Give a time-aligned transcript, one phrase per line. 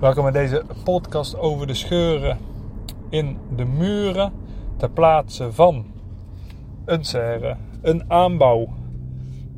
[0.00, 2.38] Welkom bij deze podcast over de scheuren
[3.08, 4.32] in de muren
[4.76, 5.86] ter plaatse van
[6.84, 8.68] een serre, een aanbouw,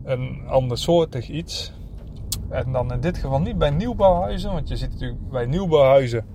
[0.05, 1.73] een andersoortig iets.
[2.49, 6.27] En dan in dit geval niet bij nieuwbouwhuizen, want je ziet natuurlijk bij nieuwbouwhuizen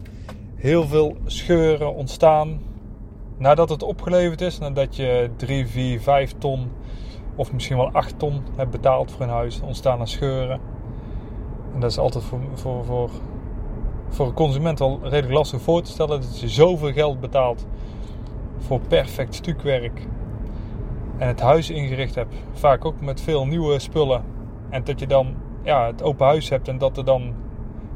[0.55, 2.59] heel veel scheuren ontstaan
[3.37, 4.59] nadat het opgeleverd is.
[4.59, 6.71] Nadat je 3, 4, 5 ton
[7.35, 10.59] of misschien wel 8 ton hebt betaald voor een huis, ontstaan er scheuren.
[11.73, 13.09] En dat is altijd voor, voor, voor,
[14.09, 17.67] voor een consument wel redelijk lastig voor te stellen dat je zoveel geld betaalt
[18.57, 20.07] voor perfect stukwerk.
[21.17, 24.23] En het huis ingericht hebt, vaak ook met veel nieuwe spullen.
[24.69, 27.33] En dat je dan ja, het open huis hebt en dat er dan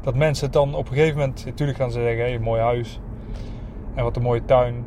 [0.02, 3.00] dat mensen het dan op een gegeven moment, natuurlijk gaan ze zeggen, hey, mooi huis.
[3.94, 4.84] En wat een mooie tuin.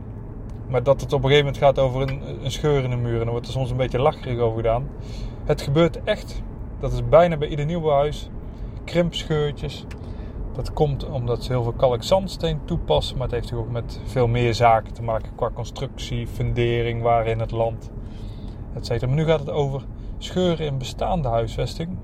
[0.67, 3.13] Maar dat het op een gegeven moment gaat over een, een scheur in de muur.
[3.13, 4.87] En dan wordt er soms een beetje lacherig over gedaan.
[5.43, 6.43] Het gebeurt echt.
[6.79, 8.29] Dat is bijna bij ieder nieuwbouwhuis.
[8.83, 9.85] Krimpscheurtjes.
[10.55, 13.17] Dat komt omdat ze heel veel kalkzandsteen toepassen.
[13.17, 15.35] Maar het heeft ook met veel meer zaken te maken.
[15.35, 17.91] Qua constructie, fundering, waar in het land.
[18.75, 19.05] Etc.
[19.05, 19.81] Maar nu gaat het over
[20.17, 21.97] scheuren in bestaande huisvesting.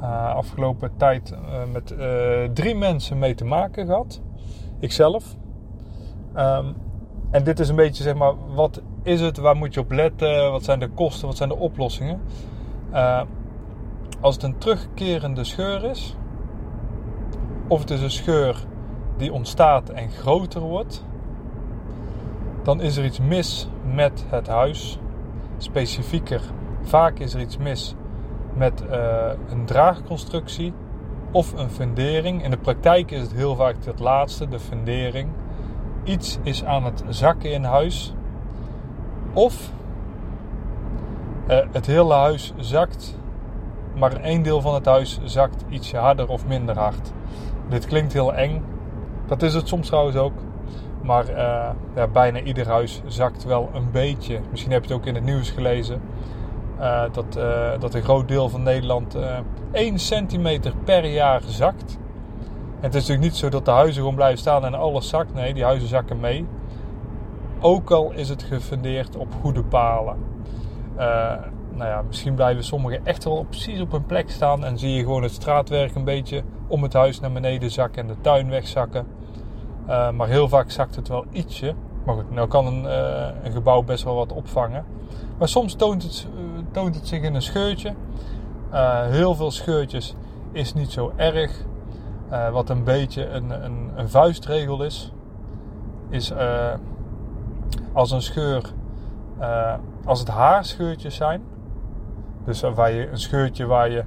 [0.00, 1.38] Uh, afgelopen tijd uh,
[1.72, 4.20] met uh, drie mensen mee te maken gehad.
[4.80, 5.36] Ikzelf.
[6.36, 6.74] Um,
[7.30, 10.50] en dit is een beetje zeg maar, wat is het, waar moet je op letten,
[10.50, 12.20] wat zijn de kosten, wat zijn de oplossingen.
[14.20, 16.16] als het een terugkerende scheur is,
[17.68, 18.64] of het is een scheur
[19.16, 21.04] die ontstaat en groter wordt,
[22.62, 24.98] dan is er iets mis met het huis.
[25.58, 26.40] Specifieker,
[26.82, 27.94] vaak is er iets mis
[28.54, 30.72] met uh, een draagconstructie
[31.30, 32.44] of een fundering.
[32.44, 35.28] In de praktijk is het heel vaak het laatste, de fundering.
[36.04, 38.14] Iets is aan het zakken in huis.
[39.32, 39.70] Of
[41.48, 43.18] uh, het hele huis zakt,
[43.94, 47.12] maar één deel van het huis zakt ietsje harder of minder hard.
[47.68, 48.64] Dit klinkt heel eng.
[49.26, 50.32] Dat is het soms trouwens ook.
[51.02, 51.30] Maar
[51.94, 54.40] ja, bijna ieder huis zakt wel een beetje.
[54.50, 56.00] Misschien heb je het ook in het nieuws gelezen
[56.78, 59.38] uh, dat, uh, dat een groot deel van Nederland uh,
[59.72, 61.98] 1 centimeter per jaar zakt.
[62.80, 65.34] En het is natuurlijk niet zo dat de huizen gewoon blijven staan en alles zakt.
[65.34, 66.46] Nee, die huizen zakken mee.
[67.60, 70.16] Ook al is het gefundeerd op goede palen.
[71.70, 74.64] nou ja, misschien blijven sommigen echt wel precies op hun plek staan.
[74.64, 78.08] En zie je gewoon het straatwerk een beetje om het huis naar beneden zakken en
[78.08, 79.06] de tuin wegzakken.
[79.86, 81.74] maar heel vaak zakt het wel ietsje.
[82.04, 82.84] Maar goed, nou kan een,
[83.44, 84.84] een gebouw best wel wat opvangen.
[85.38, 86.26] Maar soms toont het,
[86.70, 87.94] toont het zich in een scheurtje.
[89.10, 90.14] Heel veel scheurtjes
[90.52, 91.64] is niet zo erg.
[92.52, 95.12] Wat een beetje een, een, een, vuistregel is,
[96.08, 96.32] is
[97.92, 98.62] als een scheur,
[100.04, 101.42] als het haarscheurtjes zijn,
[102.44, 104.04] dus waar je, een scheurtje waar je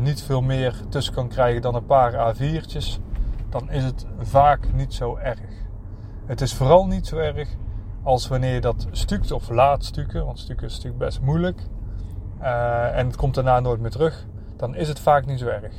[0.00, 3.00] niet veel meer tussen kan krijgen dan een paar A4'tjes,
[3.48, 5.66] dan is het vaak niet zo erg.
[6.26, 7.48] Het is vooral niet zo erg
[8.02, 11.60] als wanneer je dat stukt of laat stukken, want stukken is natuurlijk best moeilijk.
[12.40, 14.26] Uh, en het komt daarna nooit meer terug,
[14.56, 15.74] dan is het vaak niet zo erg.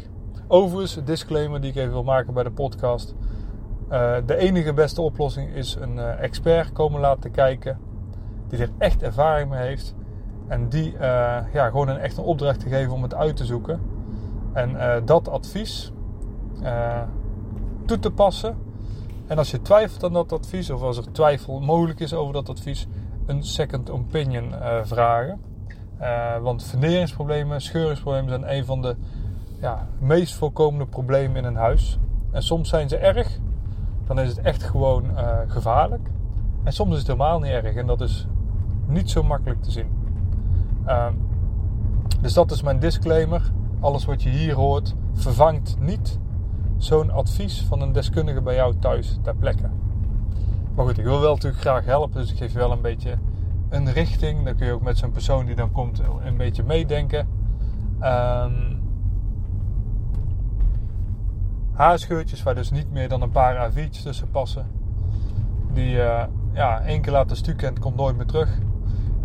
[0.47, 3.15] Overigens, disclaimer die ik even wil maken bij de podcast.
[3.91, 7.79] Uh, de enige beste oplossing is een expert komen laten kijken.
[8.47, 9.95] Die er echt ervaring mee heeft.
[10.47, 10.95] En die
[11.53, 13.98] ja, gewoon een echt een opdracht te geven om het uit te zoeken.
[14.53, 15.91] En dat advies
[17.85, 18.57] toe te passen.
[19.27, 22.49] En als je twijfelt aan dat advies, of als er twijfel mogelijk is over dat
[22.49, 22.87] advies,
[23.25, 25.41] een second opinion vragen.
[26.01, 28.95] Uh, want funderingsproblemen, scheuringsproblemen zijn een van de
[29.61, 31.99] ja, meest voorkomende problemen in een huis.
[32.31, 33.39] En soms zijn ze erg,
[34.05, 35.05] dan is het echt gewoon
[35.47, 36.09] gevaarlijk.
[36.63, 38.27] En soms is het helemaal niet erg en dat is
[38.87, 39.87] niet zo makkelijk te zien.
[40.87, 41.07] Uh,
[42.21, 43.51] dus dat is mijn disclaimer.
[43.79, 46.19] Alles wat je hier hoort vervangt niet
[46.77, 49.69] zo'n advies van een deskundige bij jou thuis ter plekke.
[50.75, 53.17] Maar goed, ik wil wel natuurlijk graag helpen, dus ik geef je wel een beetje
[53.69, 54.43] een richting.
[54.43, 57.27] Dan kun je ook met zo'n persoon die dan komt een beetje meedenken.
[58.01, 58.81] Um,
[61.71, 64.67] haarscheurtjes waar dus niet meer dan een paar A4'tjes tussen passen.
[65.73, 66.23] Die uh,
[66.53, 68.59] ja, één keer laten stukken en komt nooit meer terug.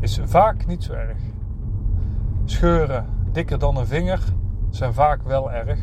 [0.00, 1.18] Is vaak niet zo erg.
[2.44, 4.20] Scheuren dikker dan een vinger
[4.74, 5.78] zijn vaak wel erg.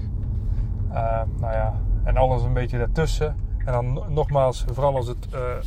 [0.90, 3.56] Uh, nou ja, en alles een beetje daartussen.
[3.58, 5.28] En dan nogmaals, vooral als het.
[5.34, 5.58] Uh...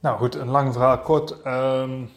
[0.00, 1.46] Nou goed, een lang verhaal kort.
[1.46, 2.10] Um,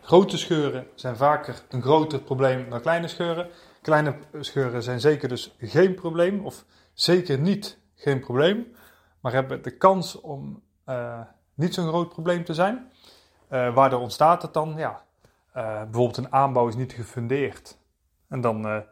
[0.00, 3.48] grote scheuren zijn vaker een groter probleem dan kleine scheuren.
[3.82, 8.66] Kleine scheuren zijn zeker dus geen probleem, of zeker niet geen probleem,
[9.20, 11.20] maar hebben de kans om uh,
[11.54, 12.90] niet zo'n groot probleem te zijn.
[13.50, 14.74] Uh, waardoor ontstaat het dan?
[14.76, 15.02] Ja,
[15.52, 17.78] bijvoorbeeld een aanbouw is niet gefundeerd.
[18.28, 18.84] En dan,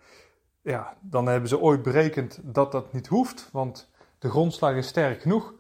[0.62, 5.22] ja, dan hebben ze ooit berekend dat dat niet hoeft, want de grondslag is sterk
[5.22, 5.54] genoeg.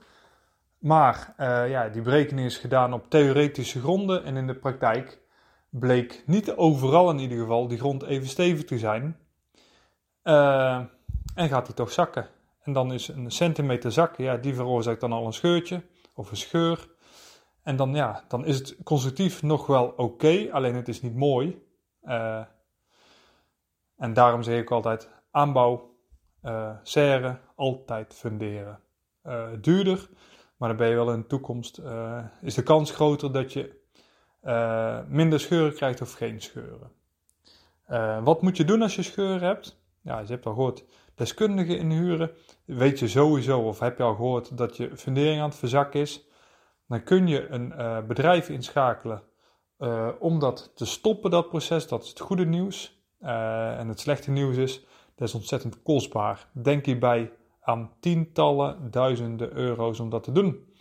[0.78, 5.20] Maar uh, ja, die berekening is gedaan op theoretische gronden en in de praktijk
[5.68, 9.16] bleek niet overal in ieder geval die grond even stevig te zijn.
[10.24, 10.82] Uh,
[11.34, 12.28] en gaat die toch zakken.
[12.62, 15.82] En dan is een centimeter zakken, ja, die veroorzaakt dan al een scheurtje
[16.14, 16.88] of een scheur.
[17.62, 21.62] En dan, ja, dan is het constructief nog wel oké, alleen het is niet mooi.
[24.04, 25.96] En daarom zeg ik altijd aanbouw
[26.42, 28.80] uh, serre, altijd funderen.
[29.26, 30.08] Uh, duurder,
[30.56, 33.82] maar dan ben je wel in de toekomst, uh, is de kans groter dat je
[35.08, 36.90] minder scheuren krijgt of geen scheuren.
[38.24, 39.82] wat moet je doen als je scheuren hebt?
[40.00, 40.84] Ja, je hebt al gehoord,
[41.14, 42.30] deskundigen inhuren.
[42.64, 46.28] Weet je sowieso, of heb je al gehoord, dat je fundering aan het verzakken is.
[46.88, 47.72] Dan kun je een
[48.06, 49.22] bedrijf inschakelen
[50.18, 51.88] om dat te stoppen, dat proces.
[51.88, 52.93] Dat is het goede nieuws.
[53.24, 54.84] En het slechte nieuws is
[55.14, 56.48] dat is ontzettend kostbaar.
[56.52, 60.72] Denk hierbij aan tientallen duizenden euro's om dat te doen.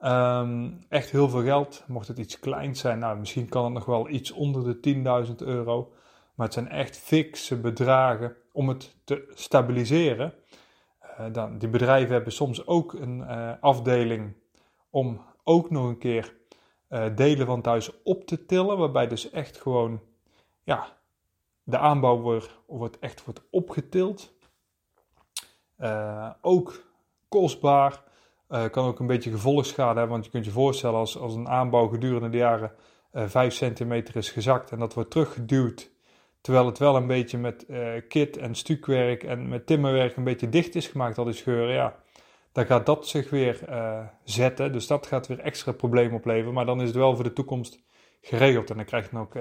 [0.00, 1.84] Um, echt heel veel geld.
[1.86, 5.34] Mocht het iets kleins zijn, nou, misschien kan het nog wel iets onder de 10.000
[5.36, 5.92] euro.
[6.34, 10.34] Maar het zijn echt fikse bedragen om het te stabiliseren.
[11.02, 14.36] Uh, dan, die bedrijven hebben soms ook een uh, afdeling
[14.90, 16.34] om ook nog een keer
[17.14, 18.78] delen van thuis op te tillen.
[18.78, 20.00] Waarbij dus echt gewoon
[20.62, 20.96] ja,
[21.66, 24.34] de aanbouw wordt, echt wordt opgetild.
[25.78, 26.84] Uh, ook
[27.28, 28.02] kostbaar.
[28.48, 31.48] Uh, kan ook een beetje gevolgschade hebben, want je kunt je voorstellen als, als een
[31.48, 32.72] aanbouw gedurende de jaren
[33.12, 35.90] uh, eh, 5 centimeter is gezakt en dat wordt teruggeduwd.
[36.40, 37.66] Terwijl het wel een beetje met
[38.08, 41.74] kit en stukwerk en met timmerwerk een beetje dicht is gemaakt, al die scheuren.
[41.74, 41.96] Ja,
[42.52, 43.60] dan gaat dat zich weer
[44.24, 44.72] zetten.
[44.72, 46.54] Dus dat gaat weer extra problemen opleveren.
[46.54, 47.82] Maar dan is het wel voor de toekomst
[48.20, 48.70] geregeld.
[48.70, 49.34] En dan krijg je dan ook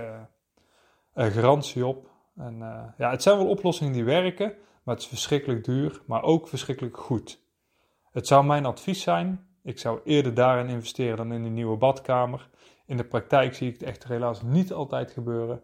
[1.14, 2.15] garantie op.
[2.36, 4.54] En uh, ja, het zijn wel oplossingen die werken,
[4.84, 7.44] maar het is verschrikkelijk duur, maar ook verschrikkelijk goed.
[8.12, 12.50] Het zou mijn advies zijn, ik zou eerder daarin investeren dan in een nieuwe badkamer.
[12.86, 15.62] In de praktijk zie ik het echt helaas niet altijd gebeuren.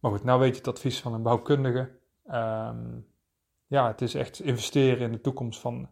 [0.00, 1.98] Maar goed, nou weet je het advies van een bouwkundige.
[2.26, 3.06] Um,
[3.66, 5.88] ja, het is echt investeren in de toekomst van,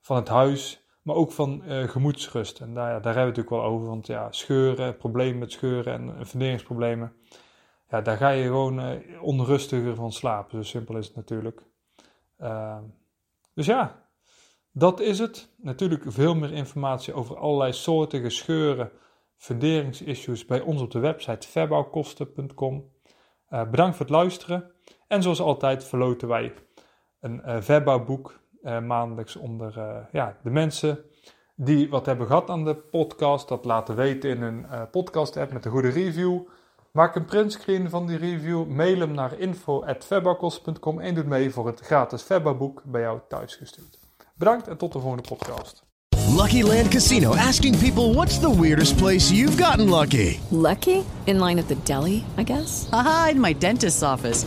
[0.00, 2.60] van het huis, maar ook van uh, gemoedsrust.
[2.60, 6.16] En daar, daar hebben we het natuurlijk wel over, want ja, scheuren, problemen met scheuren
[6.16, 7.12] en funderingsproblemen
[8.02, 10.56] daar ga je gewoon uh, onrustiger van slapen.
[10.56, 11.62] Zo simpel is het natuurlijk.
[12.38, 12.78] Uh,
[13.54, 14.06] dus ja,
[14.72, 15.54] dat is het.
[15.56, 18.90] Natuurlijk veel meer informatie over allerlei soorten scheuren,
[19.36, 22.92] funderingsissues bij ons op de website verbouwkosten.com.
[23.48, 24.72] Eh, bedankt voor het luisteren.
[25.08, 26.54] En zoals altijd verloten wij
[27.20, 31.04] een uh, verbouwboek maandelijks onder ja, de mensen
[31.56, 33.48] die wat hebben gehad aan de podcast.
[33.48, 36.40] Dat laten weten in een podcast app met een goede review
[36.94, 41.80] Maak een printscreen van die review, mail hem naar info.febakos.com en doe mee voor het
[41.80, 43.98] gratis Febba-boek bij jou thuisgestuurd.
[44.34, 45.84] Bedankt en tot de volgende podcast.
[46.36, 50.38] Lucky Land Casino asking people what's the weirdest place you've gotten lucky?
[50.50, 51.02] Lucky?
[51.24, 52.86] In line at the deli, I guess?
[52.90, 54.46] Aha, in my dentist's office.